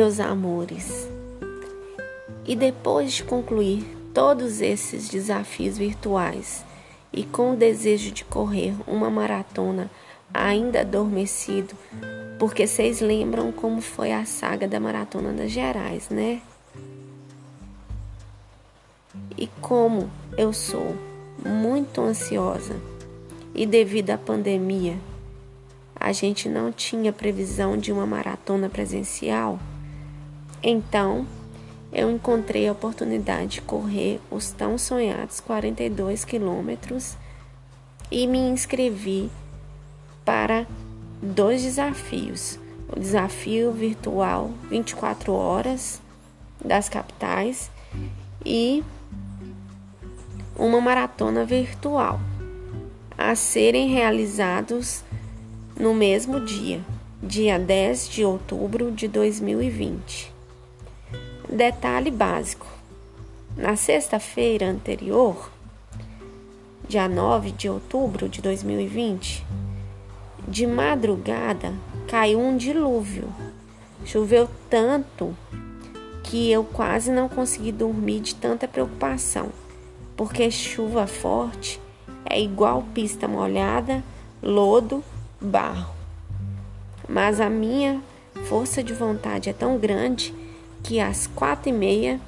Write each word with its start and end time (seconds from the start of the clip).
meus 0.00 0.18
amores. 0.18 1.06
E 2.46 2.56
depois 2.56 3.12
de 3.12 3.22
concluir 3.22 3.84
todos 4.14 4.62
esses 4.62 5.10
desafios 5.10 5.76
virtuais 5.76 6.64
e 7.12 7.22
com 7.22 7.52
o 7.52 7.56
desejo 7.56 8.10
de 8.10 8.24
correr 8.24 8.74
uma 8.86 9.10
maratona 9.10 9.90
ainda 10.32 10.80
adormecido, 10.80 11.74
porque 12.38 12.66
vocês 12.66 13.02
lembram 13.02 13.52
como 13.52 13.82
foi 13.82 14.10
a 14.10 14.24
saga 14.24 14.66
da 14.66 14.80
Maratona 14.80 15.34
das 15.34 15.50
Gerais, 15.50 16.08
né? 16.08 16.40
E 19.36 19.48
como 19.60 20.10
eu 20.34 20.50
sou 20.54 20.96
muito 21.44 22.00
ansiosa 22.00 22.74
e 23.54 23.66
devido 23.66 24.08
à 24.08 24.16
pandemia, 24.16 24.96
a 25.94 26.10
gente 26.10 26.48
não 26.48 26.72
tinha 26.72 27.12
previsão 27.12 27.76
de 27.76 27.92
uma 27.92 28.06
maratona 28.06 28.70
presencial, 28.70 29.58
então 30.62 31.26
eu 31.92 32.10
encontrei 32.10 32.68
a 32.68 32.72
oportunidade 32.72 33.54
de 33.54 33.60
correr 33.62 34.20
os 34.30 34.50
tão 34.50 34.78
sonhados 34.78 35.40
42 35.40 36.24
quilômetros 36.24 37.16
e 38.10 38.26
me 38.26 38.38
inscrevi 38.38 39.30
para 40.24 40.66
dois 41.20 41.62
desafios. 41.62 42.58
O 42.88 42.98
desafio 42.98 43.72
virtual 43.72 44.50
24 44.68 45.32
horas 45.32 46.00
das 46.64 46.88
capitais 46.88 47.70
e 48.44 48.84
uma 50.56 50.80
maratona 50.80 51.44
virtual 51.44 52.20
a 53.16 53.34
serem 53.34 53.88
realizados 53.88 55.04
no 55.78 55.94
mesmo 55.94 56.40
dia, 56.40 56.80
dia 57.22 57.58
10 57.58 58.08
de 58.08 58.24
outubro 58.24 58.90
de 58.90 59.08
2020. 59.08 60.39
Detalhe 61.52 62.12
básico: 62.12 62.64
na 63.56 63.74
sexta-feira 63.74 64.66
anterior, 64.66 65.50
dia 66.88 67.08
9 67.08 67.50
de 67.50 67.68
outubro 67.68 68.28
de 68.28 68.40
2020, 68.40 69.44
de 70.46 70.64
madrugada 70.64 71.74
caiu 72.06 72.38
um 72.38 72.56
dilúvio. 72.56 73.28
Choveu 74.04 74.48
tanto 74.70 75.36
que 76.22 76.48
eu 76.52 76.62
quase 76.62 77.10
não 77.10 77.28
consegui 77.28 77.72
dormir 77.72 78.20
de 78.20 78.36
tanta 78.36 78.68
preocupação, 78.68 79.48
porque 80.16 80.52
chuva 80.52 81.08
forte 81.08 81.80
é 82.24 82.40
igual 82.40 82.84
pista 82.94 83.26
molhada, 83.26 84.04
lodo, 84.40 85.02
barro. 85.40 85.92
Mas 87.08 87.40
a 87.40 87.50
minha 87.50 88.00
força 88.44 88.84
de 88.84 88.94
vontade 88.94 89.50
é 89.50 89.52
tão 89.52 89.76
grande 89.76 90.32
que 90.82 91.00
às 91.00 91.26
quatro 91.26 91.68
e 91.68 91.72
meia 91.72 92.20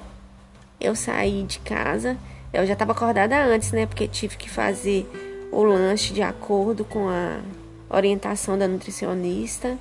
eu 0.81 0.95
saí 0.95 1.45
de 1.45 1.59
casa. 1.61 2.17
Eu 2.53 2.67
já 2.67 2.73
estava 2.75 2.93
acordada 2.93 3.43
antes, 3.45 3.73
né? 3.73 3.87
Porque 3.87 4.07
tive 4.09 4.37
que 4.37 4.51
fazer 4.51 5.09
o 5.51 5.63
lanche 5.63 6.13
de 6.13 6.23
acordo 6.23 6.85
com 6.85 7.09
a 7.09 7.41
orientação 7.89 8.59
da 8.59 8.67
nutricionista. 8.67 9.79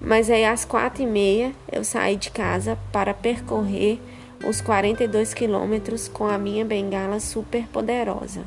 Mas 0.00 0.28
aí 0.28 0.44
às 0.44 0.64
quatro 0.64 1.02
e 1.02 1.06
meia 1.06 1.52
eu 1.70 1.84
saí 1.84 2.16
de 2.16 2.30
casa 2.30 2.76
para 2.90 3.14
percorrer 3.14 4.00
os 4.44 4.60
42 4.60 5.32
quilômetros 5.32 6.08
com 6.08 6.26
a 6.26 6.36
minha 6.36 6.64
bengala 6.64 7.20
super 7.20 7.66
poderosa. 7.68 8.42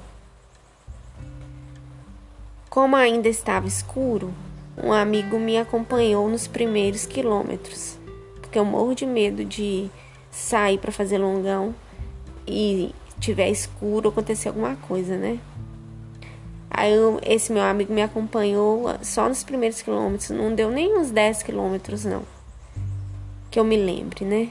Como 2.70 2.98
ainda 2.98 3.30
estava 3.30 3.68
escuro, 3.68 4.34
um 4.78 4.92
amigo 4.92 5.40
me 5.40 5.58
acompanhou 5.58 6.28
nos 6.28 6.46
primeiros 6.46 7.06
quilômetros 7.06 7.95
porque 8.56 8.60
eu 8.60 8.64
morro 8.64 8.96
de 8.96 9.06
medo 9.06 9.44
de 9.44 9.92
sair 10.32 10.78
para 10.78 10.90
fazer 10.90 11.18
longão 11.18 11.76
e 12.48 12.96
tiver 13.20 13.50
escuro 13.50 14.08
acontecer 14.08 14.48
alguma 14.48 14.78
coisa, 14.78 15.18
né? 15.18 15.42
Aí 16.70 16.94
eu, 16.94 17.20
esse 17.22 17.52
meu 17.52 17.64
amigo 17.64 17.94
me 17.94 18.02
acompanhou 18.02 18.86
só 19.02 19.28
nos 19.28 19.44
primeiros 19.44 19.82
quilômetros, 19.82 20.30
não 20.30 20.56
deu 20.56 20.72
nem 20.72 20.98
uns 20.98 21.12
10 21.12 21.44
quilômetros 21.44 22.06
não. 22.06 22.24
Que 23.52 23.60
eu 23.60 23.66
me 23.66 23.76
lembre, 23.76 24.24
né? 24.24 24.50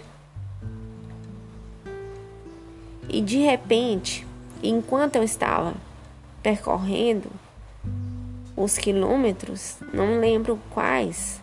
E 3.09 3.23
de 3.23 3.39
repente, 3.39 4.27
enquanto 4.63 5.17
eu 5.17 5.23
estava 5.23 5.73
percorrendo 6.43 7.31
os 8.55 8.77
quilômetros, 8.77 9.79
não 9.95 10.21
lembro 10.21 10.61
quais, 10.69 11.41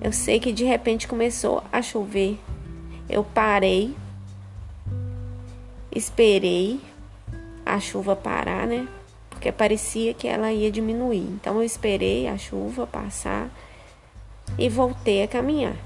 eu 0.00 0.12
sei 0.12 0.38
que 0.38 0.52
de 0.52 0.64
repente 0.64 1.08
começou 1.08 1.62
a 1.72 1.82
chover. 1.82 2.38
Eu 3.08 3.24
parei, 3.24 3.94
esperei 5.94 6.80
a 7.64 7.80
chuva 7.80 8.14
parar, 8.14 8.66
né? 8.66 8.86
Porque 9.28 9.50
parecia 9.50 10.14
que 10.14 10.28
ela 10.28 10.52
ia 10.52 10.70
diminuir. 10.70 11.26
Então 11.30 11.56
eu 11.56 11.62
esperei 11.62 12.28
a 12.28 12.38
chuva 12.38 12.86
passar 12.86 13.50
e 14.58 14.68
voltei 14.68 15.22
a 15.22 15.28
caminhar. 15.28 15.76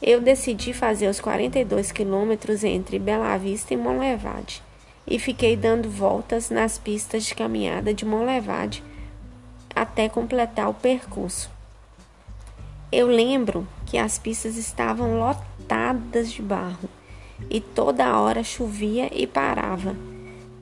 Eu 0.00 0.20
decidi 0.20 0.72
fazer 0.72 1.08
os 1.08 1.20
42 1.20 1.92
quilômetros 1.92 2.64
entre 2.64 2.98
Bela 2.98 3.36
Vista 3.36 3.74
e 3.74 3.76
Monlevade 3.76 4.62
e 5.06 5.18
fiquei 5.18 5.56
dando 5.56 5.90
voltas 5.90 6.50
nas 6.50 6.78
pistas 6.78 7.24
de 7.24 7.34
caminhada 7.34 7.94
de 7.94 8.04
Monlevade 8.04 8.82
até 9.82 10.08
completar 10.08 10.68
o 10.68 10.74
percurso. 10.74 11.50
Eu 12.90 13.06
lembro 13.06 13.66
que 13.86 13.98
as 13.98 14.18
pistas 14.18 14.56
estavam 14.56 15.18
lotadas 15.18 16.32
de 16.32 16.42
barro 16.42 16.88
e 17.50 17.60
toda 17.60 18.18
hora 18.18 18.42
chovia 18.42 19.08
e 19.12 19.26
parava. 19.26 19.94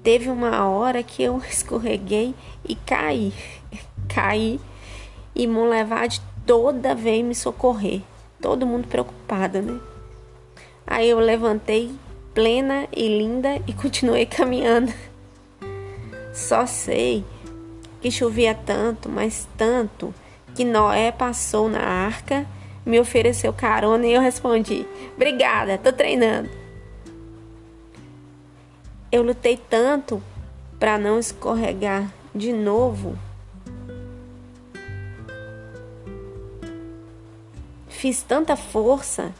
Teve 0.03 0.29
uma 0.29 0.67
hora 0.69 1.03
que 1.03 1.23
eu 1.23 1.39
escorreguei 1.49 2.35
e 2.69 2.75
caí. 2.75 3.33
caí 4.13 4.61
e 5.35 5.47
Monlevade 5.47 6.21
toda 6.45 6.95
veio 6.95 7.25
me 7.25 7.35
socorrer. 7.35 8.03
Todo 8.41 8.67
mundo 8.67 8.87
preocupado, 8.89 9.63
né? 9.63 9.81
Aí 10.87 11.09
eu 11.09 11.19
levantei 11.19 11.95
plena 12.35 12.87
e 12.95 13.09
linda 13.09 13.61
e 13.67 13.73
continuei 13.75 14.27
caminhando. 14.27 14.93
Só 16.35 16.67
sei 16.67 17.25
que 18.07 18.11
chovia 18.13 18.55
tanto, 18.55 19.09
mas 19.09 19.49
tanto, 19.59 20.15
que 20.55 20.65
Noé 20.65 21.11
passou 21.11 21.69
na 21.69 21.81
arca, 21.81 22.47
me 22.85 23.01
ofereceu 23.01 23.53
carona 23.53 24.07
e 24.07 24.13
eu 24.13 24.21
respondi: 24.21 24.87
Obrigada, 25.17 25.77
tô 25.77 25.93
treinando. 25.93 26.49
Eu 29.11 29.25
lutei 29.25 29.57
tanto 29.57 30.23
para 30.79 30.97
não 30.97 31.19
escorregar 31.19 32.09
de 32.33 32.53
novo. 32.53 33.19
Fiz 37.89 38.23
tanta 38.23 38.55
força 38.55 39.33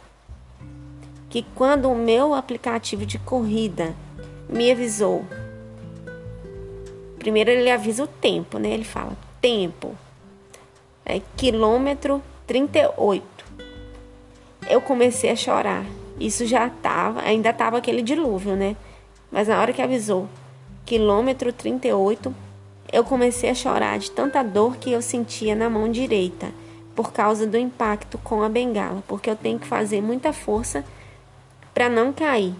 que 1.31 1.47
quando 1.55 1.89
o 1.89 1.95
meu 1.95 2.35
aplicativo 2.35 3.07
de 3.07 3.17
corrida 3.21 3.95
me 4.49 4.73
avisou 4.73 5.25
Primeiro 7.27 7.51
ele 7.51 7.69
avisa 7.69 8.05
o 8.05 8.07
tempo, 8.07 8.57
né? 8.57 8.71
Ele 8.71 8.85
fala 8.85 9.17
tempo. 9.41 9.97
É 11.05 11.21
quilômetro 11.37 12.23
38. 12.47 13.25
Eu 14.71 14.81
comecei 14.81 15.31
a 15.31 15.35
chorar. 15.35 15.85
Isso 16.21 16.47
já 16.47 16.71
tava, 16.71 17.23
ainda 17.23 17.53
tava 17.53 17.79
aquele 17.79 18.01
dilúvio, 18.01 18.55
né? 18.55 18.77
Mas 19.29 19.49
na 19.49 19.61
hora 19.61 19.73
que 19.73 19.83
avisou 19.83 20.29
quilômetro 20.85 21.53
38, 21.53 22.33
eu 22.93 23.03
comecei 23.03 23.51
a 23.51 23.55
chorar 23.57 23.99
de 23.99 24.13
tanta 24.13 24.41
dor 24.45 24.77
que 24.77 24.93
eu 24.93 25.03
sentia 25.03 25.57
na 25.57 25.69
mão 25.69 25.91
direita, 25.91 26.53
por 26.95 27.13
causa 27.13 27.45
do 27.45 27.59
impacto 27.59 28.19
com 28.19 28.41
a 28.41 28.49
bengala, 28.49 29.03
porque 29.09 29.29
eu 29.29 29.35
tenho 29.35 29.59
que 29.59 29.67
fazer 29.67 30.01
muita 30.01 30.33
força 30.33 30.85
para 31.75 31.89
não 31.89 32.13
cair. 32.13 32.55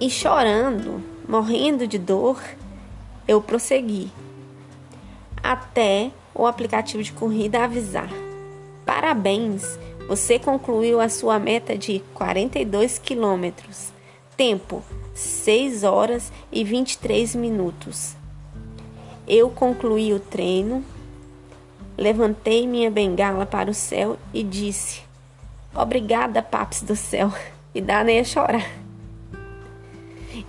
E 0.00 0.10
chorando, 0.10 1.11
Morrendo 1.32 1.86
de 1.86 1.96
dor, 1.96 2.38
eu 3.26 3.40
prossegui 3.40 4.12
até 5.42 6.10
o 6.34 6.44
aplicativo 6.44 7.02
de 7.02 7.10
corrida 7.10 7.64
avisar: 7.64 8.10
Parabéns, 8.84 9.78
você 10.06 10.38
concluiu 10.38 11.00
a 11.00 11.08
sua 11.08 11.38
meta 11.38 11.74
de 11.74 12.00
42 12.12 12.98
quilômetros. 12.98 13.94
Tempo: 14.36 14.82
6 15.14 15.84
horas 15.84 16.30
e 16.52 16.62
23 16.64 17.34
minutos. 17.34 18.14
Eu 19.26 19.48
concluí 19.48 20.12
o 20.12 20.20
treino, 20.20 20.84
levantei 21.96 22.66
minha 22.66 22.90
bengala 22.90 23.46
para 23.46 23.70
o 23.70 23.74
céu 23.74 24.18
e 24.34 24.42
disse: 24.42 25.00
Obrigada, 25.74 26.42
paps 26.42 26.82
do 26.82 26.94
céu. 26.94 27.32
E 27.74 27.80
Dana 27.80 28.12
ia 28.12 28.22
chorar. 28.22 28.81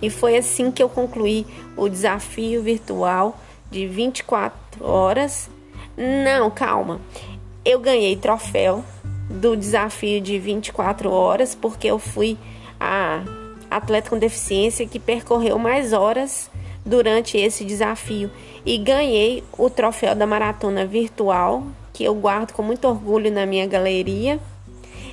E 0.00 0.10
foi 0.10 0.36
assim 0.36 0.70
que 0.70 0.82
eu 0.82 0.88
concluí 0.88 1.46
o 1.76 1.88
desafio 1.88 2.62
virtual 2.62 3.38
de 3.70 3.86
24 3.86 4.84
horas. 4.84 5.50
Não, 5.96 6.50
calma. 6.50 7.00
Eu 7.64 7.80
ganhei 7.80 8.16
troféu 8.16 8.84
do 9.28 9.56
desafio 9.56 10.20
de 10.20 10.38
24 10.38 11.10
horas 11.10 11.54
porque 11.54 11.86
eu 11.86 11.98
fui 11.98 12.36
a 12.78 13.22
atleta 13.70 14.10
com 14.10 14.18
deficiência 14.18 14.86
que 14.86 14.98
percorreu 14.98 15.58
mais 15.58 15.92
horas 15.92 16.50
durante 16.84 17.38
esse 17.38 17.64
desafio. 17.64 18.30
E 18.64 18.76
ganhei 18.78 19.42
o 19.56 19.68
troféu 19.70 20.14
da 20.14 20.26
maratona 20.26 20.86
virtual, 20.86 21.64
que 21.92 22.04
eu 22.04 22.14
guardo 22.14 22.52
com 22.52 22.62
muito 22.62 22.86
orgulho 22.86 23.30
na 23.30 23.46
minha 23.46 23.66
galeria, 23.66 24.38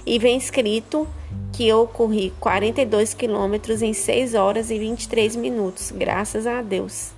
e 0.06 0.18
vem 0.19 0.38
escrito 0.38 1.07
que 1.53 1.68
eu 1.68 1.86
corri 1.88 2.33
42 2.39 3.13
quilômetros 3.13 3.81
em 3.81 3.94
6 3.94 4.36
horas 4.36 4.71
e 4.71 4.80
23 4.80 5.36
minutos, 5.36 5.92
graças 5.95 6.48
a 6.48 6.62
Deus. 6.62 7.12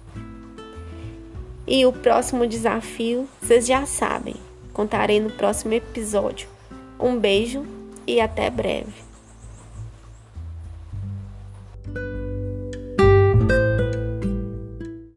E 1.68 1.86
o 1.86 1.94
próximo 1.94 2.46
desafio, 2.46 3.28
vocês 3.42 3.66
já 3.66 3.86
sabem, 3.86 4.36
contarei 4.74 5.20
no 5.20 5.30
próximo 5.30 5.74
episódio. 5.74 6.48
Um 7.00 7.18
beijo 7.18 7.66
e 8.06 8.20
até 8.20 8.50
breve. 8.50 9.03